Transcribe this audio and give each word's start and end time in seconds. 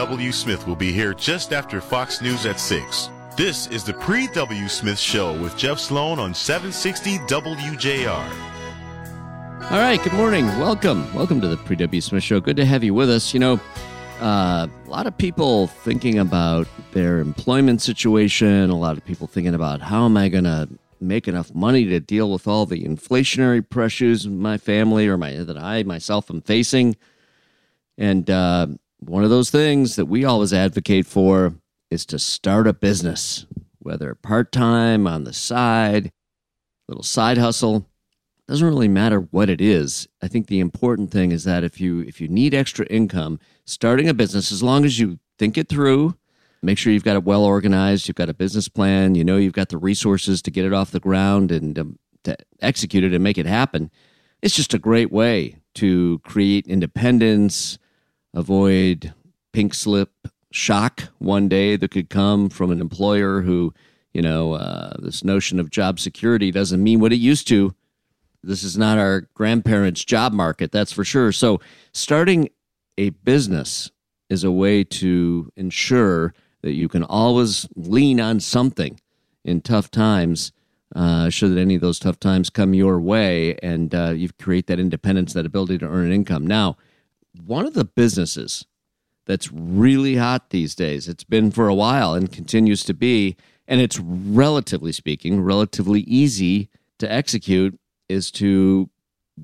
W. 0.00 0.32
Smith 0.32 0.66
will 0.66 0.76
be 0.76 0.92
here 0.92 1.12
just 1.12 1.52
after 1.52 1.78
Fox 1.78 2.22
News 2.22 2.46
at 2.46 2.58
6. 2.58 3.10
This 3.36 3.66
is 3.66 3.84
the 3.84 3.92
Pre 3.92 4.28
W. 4.28 4.66
Smith 4.66 4.98
Show 4.98 5.38
with 5.42 5.54
Jeff 5.58 5.78
Sloan 5.78 6.18
on 6.18 6.32
760 6.32 7.18
WJR. 7.28 8.32
All 9.70 9.78
right, 9.78 10.02
good 10.02 10.14
morning. 10.14 10.46
Welcome. 10.58 11.12
Welcome 11.12 11.42
to 11.42 11.48
the 11.48 11.58
Pre 11.58 11.76
W. 11.76 12.00
Smith 12.00 12.22
Show. 12.22 12.40
Good 12.40 12.56
to 12.56 12.64
have 12.64 12.82
you 12.82 12.94
with 12.94 13.10
us. 13.10 13.34
You 13.34 13.40
know, 13.40 13.60
uh, 14.22 14.68
a 14.86 14.88
lot 14.88 15.06
of 15.06 15.18
people 15.18 15.66
thinking 15.66 16.18
about 16.18 16.66
their 16.92 17.18
employment 17.18 17.82
situation, 17.82 18.70
a 18.70 18.78
lot 18.78 18.96
of 18.96 19.04
people 19.04 19.26
thinking 19.26 19.54
about 19.54 19.82
how 19.82 20.06
am 20.06 20.16
I 20.16 20.30
going 20.30 20.44
to 20.44 20.66
make 20.98 21.28
enough 21.28 21.54
money 21.54 21.84
to 21.84 22.00
deal 22.00 22.32
with 22.32 22.48
all 22.48 22.64
the 22.64 22.84
inflationary 22.84 23.68
pressures 23.68 24.26
my 24.26 24.56
family 24.56 25.08
or 25.08 25.18
my 25.18 25.36
that 25.36 25.58
I 25.58 25.82
myself 25.82 26.30
am 26.30 26.40
facing. 26.40 26.96
And 27.98 28.30
uh, 28.30 28.68
one 29.00 29.24
of 29.24 29.30
those 29.30 29.50
things 29.50 29.96
that 29.96 30.06
we 30.06 30.24
always 30.24 30.52
advocate 30.52 31.06
for 31.06 31.54
is 31.90 32.06
to 32.06 32.18
start 32.18 32.66
a 32.66 32.72
business, 32.72 33.46
whether 33.78 34.14
part 34.14 34.52
time, 34.52 35.06
on 35.06 35.24
the 35.24 35.32
side, 35.32 36.12
little 36.86 37.02
side 37.02 37.38
hustle. 37.38 37.86
Doesn't 38.46 38.66
really 38.66 38.88
matter 38.88 39.20
what 39.20 39.48
it 39.48 39.60
is. 39.60 40.08
I 40.20 40.28
think 40.28 40.48
the 40.48 40.60
important 40.60 41.10
thing 41.10 41.30
is 41.30 41.44
that 41.44 41.62
if 41.62 41.80
you 41.80 42.00
if 42.00 42.20
you 42.20 42.28
need 42.28 42.52
extra 42.52 42.84
income, 42.86 43.38
starting 43.64 44.08
a 44.08 44.14
business, 44.14 44.50
as 44.50 44.62
long 44.62 44.84
as 44.84 44.98
you 44.98 45.20
think 45.38 45.56
it 45.56 45.68
through, 45.68 46.16
make 46.60 46.76
sure 46.76 46.92
you've 46.92 47.04
got 47.04 47.16
it 47.16 47.24
well 47.24 47.44
organized, 47.44 48.08
you've 48.08 48.16
got 48.16 48.28
a 48.28 48.34
business 48.34 48.68
plan, 48.68 49.14
you 49.14 49.24
know 49.24 49.36
you've 49.36 49.52
got 49.52 49.68
the 49.68 49.78
resources 49.78 50.42
to 50.42 50.50
get 50.50 50.64
it 50.64 50.72
off 50.72 50.90
the 50.90 51.00
ground 51.00 51.52
and 51.52 51.78
um, 51.78 51.98
to 52.24 52.36
execute 52.60 53.04
it 53.04 53.14
and 53.14 53.22
make 53.22 53.38
it 53.38 53.46
happen. 53.46 53.88
It's 54.42 54.56
just 54.56 54.74
a 54.74 54.78
great 54.78 55.12
way 55.12 55.56
to 55.74 56.18
create 56.24 56.66
independence, 56.66 57.78
avoid 58.34 59.12
pink 59.52 59.74
slip 59.74 60.10
shock 60.52 61.04
one 61.18 61.48
day 61.48 61.76
that 61.76 61.90
could 61.90 62.10
come 62.10 62.48
from 62.48 62.70
an 62.70 62.80
employer 62.80 63.40
who, 63.40 63.72
you 64.12 64.22
know, 64.22 64.54
uh, 64.54 64.94
this 64.98 65.22
notion 65.24 65.60
of 65.60 65.70
job 65.70 66.00
security 66.00 66.50
doesn't 66.50 66.82
mean 66.82 67.00
what 67.00 67.12
it 67.12 67.16
used 67.16 67.46
to. 67.48 67.74
This 68.42 68.62
is 68.62 68.78
not 68.78 68.98
our 68.98 69.28
grandparents' 69.34 70.04
job 70.04 70.32
market, 70.32 70.72
that's 70.72 70.92
for 70.92 71.04
sure. 71.04 71.30
So, 71.30 71.60
starting 71.92 72.48
a 72.96 73.10
business 73.10 73.90
is 74.28 74.44
a 74.44 74.50
way 74.50 74.84
to 74.84 75.52
ensure 75.56 76.32
that 76.62 76.72
you 76.72 76.88
can 76.88 77.02
always 77.04 77.68
lean 77.74 78.20
on 78.20 78.40
something 78.40 79.00
in 79.44 79.60
tough 79.60 79.90
times, 79.90 80.52
uh, 80.94 81.28
should 81.30 81.56
any 81.56 81.74
of 81.74 81.80
those 81.80 81.98
tough 81.98 82.18
times 82.18 82.50
come 82.50 82.74
your 82.74 83.00
way, 83.00 83.56
and 83.62 83.94
uh, 83.94 84.10
you 84.10 84.28
create 84.38 84.66
that 84.66 84.80
independence, 84.80 85.32
that 85.32 85.46
ability 85.46 85.78
to 85.78 85.86
earn 85.86 86.06
an 86.06 86.12
income. 86.12 86.46
Now, 86.46 86.76
one 87.44 87.66
of 87.66 87.74
the 87.74 87.84
businesses 87.84 88.64
that's 89.26 89.52
really 89.52 90.16
hot 90.16 90.50
these 90.50 90.74
days, 90.74 91.08
it's 91.08 91.24
been 91.24 91.50
for 91.50 91.68
a 91.68 91.74
while 91.74 92.14
and 92.14 92.32
continues 92.32 92.82
to 92.84 92.94
be, 92.94 93.36
and 93.68 93.80
it's 93.80 93.98
relatively 93.98 94.92
speaking, 94.92 95.40
relatively 95.40 96.00
easy 96.00 96.68
to 96.98 97.10
execute, 97.10 97.78
is 98.08 98.30
to 98.32 98.90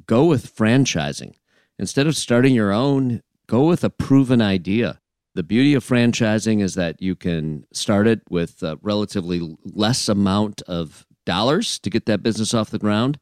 go 0.06 0.24
with 0.24 0.54
franchising. 0.54 1.34
Instead 1.78 2.06
of 2.06 2.16
starting 2.16 2.54
your 2.54 2.72
own, 2.72 3.22
go 3.46 3.66
with 3.66 3.84
a 3.84 3.90
proven 3.90 4.42
idea. 4.42 5.00
The 5.34 5.42
beauty 5.42 5.74
of 5.74 5.84
franchising 5.84 6.62
is 6.62 6.74
that 6.74 7.00
you 7.00 7.14
can 7.14 7.66
start 7.72 8.06
it 8.06 8.22
with 8.30 8.62
a 8.62 8.78
relatively 8.82 9.56
less 9.64 10.08
amount 10.08 10.62
of 10.62 11.06
dollars 11.26 11.78
to 11.80 11.90
get 11.90 12.06
that 12.06 12.22
business 12.22 12.54
off 12.54 12.70
the 12.70 12.78
ground. 12.78 13.18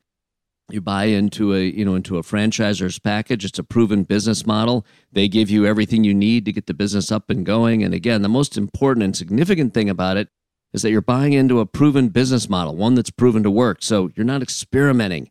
You 0.71 0.81
buy 0.81 1.05
into 1.05 1.55
a 1.55 1.63
you 1.63 1.85
know 1.85 1.95
into 1.95 2.17
a 2.17 2.23
franchisor's 2.23 2.99
package. 2.99 3.45
It's 3.45 3.59
a 3.59 3.65
proven 3.65 4.03
business 4.05 4.47
model. 4.47 4.87
They 5.13 5.29
give 5.29 5.51
you 5.51 5.67
everything 5.67 6.05
you 6.05 6.15
need 6.15 6.45
to 6.47 6.53
get 6.53 6.67
the 6.67 6.75
business 6.75 7.13
up 7.13 7.29
and 7.29 7.45
going. 7.45 7.83
And 7.83 7.93
again, 7.93 8.23
the 8.23 8.29
most 8.29 8.57
important 8.57 9.05
and 9.05 9.17
significant 9.17 9.75
thing 9.75 9.91
about 9.91 10.17
it 10.17 10.29
is 10.73 10.83
that 10.83 10.91
you're 10.91 11.01
buying 11.01 11.35
into 11.35 11.61
a 11.61 11.67
proven 11.67 12.09
business 12.09 12.49
model, 12.49 12.75
one 12.77 12.95
that's 12.95 13.11
proven 13.11 13.43
to 13.43 13.51
work. 13.51 13.83
So 13.83 14.11
you're 14.17 14.25
not 14.25 14.43
experimenting. 14.43 15.31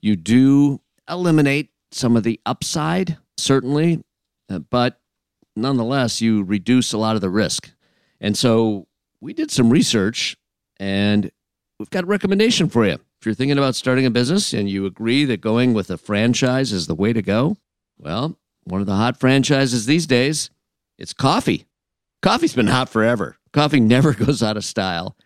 You 0.00 0.14
do 0.14 0.80
eliminate 1.08 1.70
some 1.90 2.16
of 2.16 2.22
the 2.22 2.40
upside, 2.46 3.16
certainly, 3.36 4.04
uh, 4.48 4.58
but 4.60 5.00
nonetheless, 5.56 6.20
you 6.20 6.42
reduce 6.44 6.92
a 6.92 6.98
lot 6.98 7.16
of 7.16 7.22
the 7.22 7.30
risk. 7.30 7.70
And 8.20 8.36
so 8.36 8.86
we 9.20 9.32
did 9.32 9.50
some 9.50 9.70
research 9.70 10.36
and 10.78 11.30
we've 11.78 11.90
got 11.90 12.04
a 12.04 12.06
recommendation 12.06 12.68
for 12.68 12.86
you. 12.86 12.98
If 13.20 13.26
you're 13.26 13.34
thinking 13.34 13.58
about 13.58 13.74
starting 13.74 14.06
a 14.06 14.10
business 14.10 14.52
and 14.52 14.68
you 14.68 14.86
agree 14.86 15.24
that 15.24 15.40
going 15.40 15.74
with 15.74 15.90
a 15.90 15.96
franchise 15.96 16.72
is 16.72 16.86
the 16.86 16.94
way 16.94 17.12
to 17.12 17.22
go, 17.22 17.56
well, 17.98 18.38
one 18.64 18.80
of 18.80 18.86
the 18.86 18.96
hot 18.96 19.18
franchises 19.18 19.86
these 19.86 20.06
days, 20.06 20.50
it's 20.98 21.12
coffee. 21.12 21.66
Coffee's 22.22 22.54
been 22.54 22.66
hot 22.66 22.88
forever. 22.88 23.36
Coffee 23.52 23.80
never 23.80 24.12
goes 24.14 24.42
out 24.42 24.56
of 24.56 24.64
style. 24.64 25.16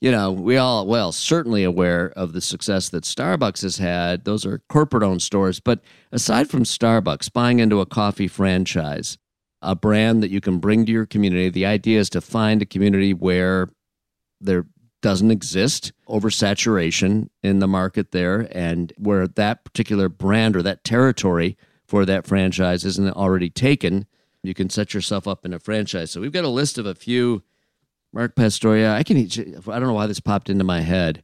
You 0.00 0.10
know, 0.10 0.30
we 0.30 0.58
all, 0.58 0.86
well, 0.86 1.10
certainly 1.10 1.64
aware 1.64 2.12
of 2.16 2.32
the 2.32 2.40
success 2.40 2.90
that 2.90 3.04
Starbucks 3.04 3.62
has 3.62 3.78
had. 3.78 4.24
Those 4.24 4.44
are 4.44 4.60
corporate 4.68 5.02
owned 5.02 5.22
stores. 5.22 5.58
But 5.58 5.80
aside 6.12 6.50
from 6.50 6.64
Starbucks 6.64 7.32
buying 7.32 7.60
into 7.60 7.80
a 7.80 7.86
coffee 7.86 8.28
franchise, 8.28 9.16
a 9.62 9.74
brand 9.74 10.22
that 10.22 10.30
you 10.30 10.40
can 10.40 10.58
bring 10.58 10.84
to 10.84 10.92
your 10.92 11.06
community. 11.06 11.48
The 11.48 11.66
idea 11.66 11.98
is 11.98 12.10
to 12.10 12.20
find 12.20 12.60
a 12.60 12.66
community 12.66 13.14
where 13.14 13.68
there 14.40 14.66
doesn't 15.06 15.30
exist 15.30 15.92
oversaturation 16.08 17.28
in 17.40 17.60
the 17.60 17.68
market 17.68 18.10
there 18.10 18.48
and 18.50 18.92
where 18.98 19.28
that 19.28 19.62
particular 19.62 20.08
brand 20.08 20.56
or 20.56 20.62
that 20.62 20.82
territory 20.82 21.56
for 21.84 22.04
that 22.04 22.26
franchise 22.26 22.84
isn't 22.84 23.16
already 23.16 23.48
taken 23.48 24.04
you 24.42 24.52
can 24.52 24.68
set 24.68 24.94
yourself 24.94 25.28
up 25.28 25.44
in 25.44 25.52
a 25.52 25.60
franchise. 25.60 26.10
So 26.10 26.20
we've 26.20 26.32
got 26.32 26.44
a 26.44 26.48
list 26.48 26.76
of 26.76 26.86
a 26.86 26.94
few. 26.94 27.44
Mark 28.12 28.34
pastoria 28.34 28.94
i 28.94 29.02
can 29.04 29.16
i 29.18 29.78
don't 29.78 29.82
know 29.82 29.92
why 29.92 30.06
this 30.06 30.20
popped 30.20 30.48
into 30.48 30.64
my 30.64 30.80
head 30.80 31.22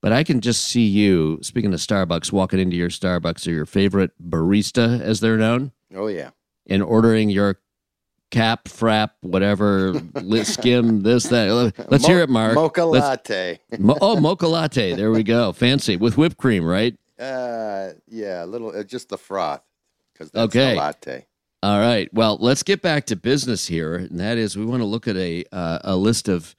but 0.00 0.10
i 0.10 0.24
can 0.24 0.40
just 0.40 0.64
see 0.64 0.86
you 0.86 1.38
speaking 1.42 1.72
of 1.74 1.80
starbucks 1.80 2.32
walking 2.32 2.58
into 2.58 2.76
your 2.76 2.88
starbucks 2.88 3.46
or 3.46 3.50
your 3.50 3.66
favorite 3.66 4.10
barista 4.22 5.00
as 5.00 5.20
they're 5.20 5.36
known. 5.36 5.70
Oh 5.94 6.08
yeah. 6.08 6.30
And 6.66 6.82
ordering 6.82 7.30
your 7.30 7.60
cap, 8.30 8.64
frap, 8.64 9.10
whatever, 9.22 9.94
skim, 10.44 11.02
this, 11.02 11.24
that. 11.24 11.72
Let's 11.88 12.04
Mo- 12.04 12.08
hear 12.08 12.20
it, 12.20 12.28
Mark. 12.28 12.54
Mocha 12.54 12.84
Let's- 12.84 13.04
latte. 13.06 13.60
Mo- 13.78 13.98
oh, 14.00 14.20
mocha 14.20 14.46
latte. 14.46 14.94
There 14.94 15.10
we 15.10 15.22
go. 15.22 15.52
Fancy 15.52 15.96
with 15.96 16.16
whipped 16.16 16.36
cream, 16.36 16.64
right? 16.64 16.96
Uh, 17.18 17.90
yeah, 18.06 18.44
a 18.44 18.46
little, 18.46 18.74
uh, 18.76 18.82
just 18.84 19.08
the 19.08 19.18
froth, 19.18 19.62
because 20.12 20.30
that's 20.30 20.44
Okay. 20.54 20.70
the 20.72 20.76
latte. 20.76 21.26
All 21.62 21.80
right. 21.80 22.08
Well, 22.14 22.36
let's 22.40 22.62
get 22.62 22.82
back 22.82 23.06
to 23.06 23.16
business 23.16 23.66
here, 23.66 23.96
and 23.96 24.20
that 24.20 24.38
is 24.38 24.56
we 24.56 24.64
want 24.64 24.80
to 24.80 24.86
look 24.86 25.08
at 25.08 25.16
a 25.16 25.44
uh, 25.50 25.80
a 25.82 25.96
list 25.96 26.28
of 26.28 26.54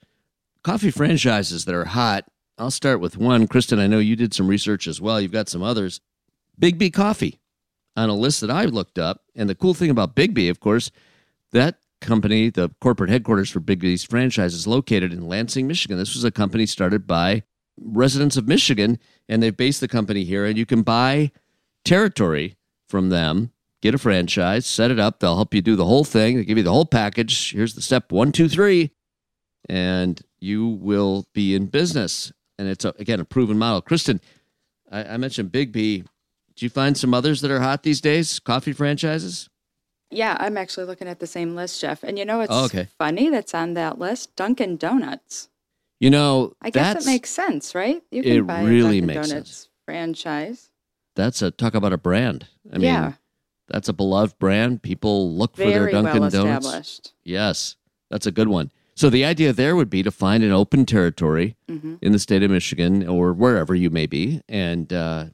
coffee 0.63 0.91
franchises 0.91 1.63
that 1.66 1.74
are 1.75 1.85
hot. 1.85 2.25
I'll 2.58 2.69
start 2.72 3.00
with 3.00 3.16
one. 3.16 3.47
Kristen, 3.47 3.79
I 3.79 3.88
know 3.88 4.00
you 4.00 4.18
did 4.18 4.34
some 4.34 4.50
research 4.50 4.85
as 4.88 5.00
well. 5.00 5.22
You've 5.22 5.31
got 5.31 5.47
some 5.47 5.63
others. 5.63 6.02
Biggby 6.59 6.91
Coffee 6.91 7.40
on 7.96 8.09
a 8.09 8.13
list 8.13 8.41
that 8.41 8.52
I 8.52 8.66
looked 8.66 9.00
up, 9.00 9.22
and 9.38 9.50
the 9.50 9.56
cool 9.56 9.74
thing 9.74 9.90
about 9.90 10.16
Biggby, 10.18 10.50
of 10.50 10.59
course, 10.59 10.91
that 11.51 11.79
company, 12.01 12.49
the 12.49 12.71
corporate 12.79 13.09
headquarters 13.09 13.49
for 13.49 13.59
Biggby's 13.59 14.03
franchise, 14.03 14.53
is 14.53 14.67
located 14.67 15.11
in 15.11 15.27
Lansing, 15.27 15.67
Michigan. 15.67 15.97
This 15.97 16.15
was 16.15 16.23
a 16.23 16.31
company 16.31 16.65
started 16.65 17.05
by 17.05 17.43
residents 17.77 18.37
of 18.37 18.47
Michigan, 18.47 18.99
and 19.27 19.41
they've 19.41 19.55
based 19.55 19.81
the 19.81 19.87
company 19.87 20.23
here. 20.23 20.45
And 20.45 20.57
you 20.57 20.65
can 20.65 20.81
buy 20.81 21.31
territory 21.85 22.57
from 22.87 23.09
them, 23.09 23.51
get 23.81 23.93
a 23.93 23.97
franchise, 23.97 24.65
set 24.65 24.91
it 24.91 24.99
up. 24.99 25.19
They'll 25.19 25.35
help 25.35 25.53
you 25.53 25.61
do 25.61 25.75
the 25.75 25.85
whole 25.85 26.03
thing. 26.03 26.37
They 26.37 26.45
give 26.45 26.57
you 26.57 26.63
the 26.63 26.73
whole 26.73 26.85
package. 26.85 27.51
Here's 27.51 27.75
the 27.75 27.81
step 27.81 28.11
one, 28.11 28.31
two, 28.31 28.49
three, 28.49 28.91
and 29.67 30.21
you 30.39 30.67
will 30.67 31.27
be 31.33 31.55
in 31.55 31.67
business. 31.67 32.31
And 32.57 32.67
it's 32.67 32.85
a, 32.85 32.93
again 32.99 33.19
a 33.19 33.25
proven 33.25 33.57
model. 33.57 33.81
Kristen, 33.81 34.19
I, 34.91 35.03
I 35.03 35.17
mentioned 35.17 35.51
Biggby. 35.51 36.05
Do 36.55 36.66
you 36.66 36.69
find 36.69 36.97
some 36.97 37.13
others 37.13 37.39
that 37.41 37.51
are 37.51 37.61
hot 37.61 37.83
these 37.83 38.01
days? 38.01 38.39
Coffee 38.39 38.73
franchises? 38.73 39.49
Yeah, 40.11 40.35
I'm 40.40 40.58
actually 40.58 40.85
looking 40.85 41.08
at 41.08 41.20
the 41.20 41.28
same 41.28 41.56
list, 41.56 41.79
Jeff. 41.82 42.03
And 42.03 42.17
you 42.17 42.26
know 42.26 42.40
what's 42.40 42.52
Oh, 42.53 42.66
okay. 42.66 42.88
funny 42.97 43.29
that's 43.29 43.53
on 43.53 43.73
that 43.76 44.00
list? 44.00 44.35
Dunkin' 44.35 44.78
Donuts. 44.78 45.50
You 46.00 46.09
know, 46.09 46.53
I 46.61 46.70
guess 46.70 46.96
it 46.96 47.06
makes 47.06 47.29
sense, 47.29 47.76
right? 47.76 48.02
You 48.09 48.23
it 48.23 48.41
buy 48.47 48.64
really 48.64 48.97
a 49.00 49.02
Dunkin' 49.02 49.08
Donuts 49.16 49.29
sense. 49.29 49.70
franchise. 49.85 50.70
that's 51.16 51.41
a 51.41 51.52
talk 51.52 51.76
about 51.76 51.91
a 51.94 51.97
brand. 51.97 52.47
I 52.72 52.78
mean, 52.78 52.85
yeah, 52.85 53.14
that's 53.67 53.90
a 53.90 53.94
beloved 53.94 54.40
brand. 54.40 54.82
People 54.82 55.35
look 55.35 55.56
for 55.58 55.70
their 55.70 55.91
Dunkin' 55.91 56.22
well 56.22 56.29
Donuts. 56.29 56.35
established. 56.66 57.14
Yes, 57.23 57.76
that's 58.09 58.26
a 58.26 58.32
good 58.32 58.47
one. 58.47 58.72
So 58.96 59.09
the 59.09 59.23
idea 59.26 59.53
there 59.53 59.76
would 59.76 59.90
be 59.90 60.03
to 60.03 60.12
find 60.12 60.44
an 60.44 60.52
open 60.52 60.85
territory 60.85 61.55
hmm 61.67 61.96
in 62.02 62.14
the 62.14 62.20
state 62.20 62.41
of 62.44 62.50
Michigan 62.50 63.05
or 63.08 63.34
wherever 63.34 63.76
you 63.76 63.90
may 63.90 64.05
be, 64.05 64.41
and 64.47 64.91
uh, 64.94 65.26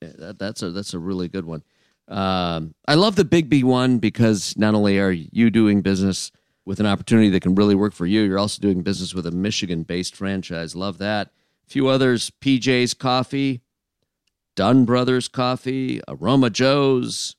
that, 0.00 0.38
that's 0.38 0.62
a 0.62 0.70
that's 0.70 0.94
a 0.94 0.98
really 1.00 1.26
good 1.28 1.44
one. 1.44 1.64
Um, 2.08 2.74
I 2.86 2.94
love 2.94 3.16
the 3.16 3.24
Biggby 3.24 3.62
one 3.64 3.98
because 3.98 4.56
not 4.56 4.74
only 4.74 4.98
are 4.98 5.12
you 5.12 5.50
doing 5.50 5.82
business 5.82 6.30
with 6.64 6.80
an 6.80 6.86
opportunity 6.86 7.30
that 7.30 7.42
can 7.42 7.54
really 7.54 7.74
work 7.74 7.92
for 7.92 8.06
you, 8.06 8.22
you're 8.22 8.38
also 8.38 8.60
doing 8.60 8.82
business 8.82 9.14
with 9.14 9.26
a 9.26 9.30
Michigan-based 9.30 10.14
franchise. 10.14 10.76
Love 10.76 10.98
that. 10.98 11.28
A 11.66 11.70
few 11.70 11.88
others: 11.88 12.30
PJ's 12.40 12.94
Coffee, 12.94 13.62
Dunn 14.54 14.84
Brothers 14.84 15.28
Coffee, 15.28 16.00
Aroma 16.08 16.50
Joe's, 16.50 17.36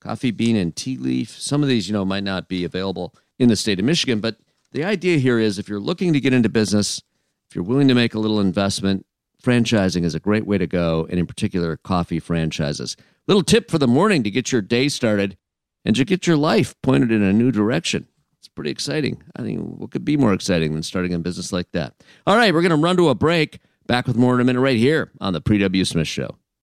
coffee 0.00 0.30
bean 0.30 0.56
and 0.56 0.74
tea 0.74 0.96
leaf. 0.96 1.30
Some 1.30 1.62
of 1.62 1.68
these, 1.68 1.88
you 1.88 1.92
know, 1.92 2.04
might 2.04 2.24
not 2.24 2.48
be 2.48 2.64
available 2.64 3.14
in 3.38 3.48
the 3.48 3.56
state 3.56 3.78
of 3.78 3.84
Michigan, 3.84 4.20
but 4.20 4.36
the 4.72 4.84
idea 4.84 5.18
here 5.18 5.38
is 5.38 5.58
if 5.58 5.68
you're 5.68 5.80
looking 5.80 6.12
to 6.12 6.20
get 6.20 6.34
into 6.34 6.48
business, 6.48 7.02
if 7.48 7.54
you're 7.54 7.64
willing 7.64 7.88
to 7.88 7.94
make 7.94 8.14
a 8.14 8.18
little 8.18 8.40
investment, 8.40 9.06
franchising 9.42 10.04
is 10.04 10.14
a 10.14 10.20
great 10.20 10.46
way 10.46 10.58
to 10.58 10.66
go, 10.66 11.06
and 11.08 11.18
in 11.18 11.26
particular, 11.26 11.76
coffee 11.76 12.18
franchises. 12.18 12.96
Little 13.26 13.42
tip 13.42 13.70
for 13.70 13.78
the 13.78 13.88
morning 13.88 14.22
to 14.22 14.30
get 14.30 14.52
your 14.52 14.60
day 14.60 14.88
started 14.88 15.36
and 15.84 15.96
to 15.96 16.04
get 16.04 16.26
your 16.26 16.36
life 16.36 16.74
pointed 16.82 17.10
in 17.10 17.22
a 17.22 17.32
new 17.32 17.50
direction. 17.50 18.06
It's 18.38 18.48
pretty 18.48 18.70
exciting. 18.70 19.22
I 19.36 19.42
think 19.42 19.60
what 19.60 19.90
could 19.90 20.04
be 20.04 20.18
more 20.18 20.34
exciting 20.34 20.74
than 20.74 20.82
starting 20.82 21.14
a 21.14 21.18
business 21.18 21.52
like 21.52 21.72
that? 21.72 21.94
All 22.26 22.36
right, 22.36 22.52
we're 22.52 22.60
going 22.60 22.70
to 22.70 22.76
run 22.76 22.96
to 22.98 23.08
a 23.08 23.14
break. 23.14 23.60
Back 23.86 24.06
with 24.06 24.16
more 24.16 24.34
in 24.34 24.40
a 24.40 24.44
minute 24.44 24.60
right 24.60 24.76
here 24.76 25.10
on 25.20 25.32
the 25.32 25.40
Pre 25.40 25.58
W. 25.58 25.84
Smith 25.84 26.08
Show. 26.08 26.36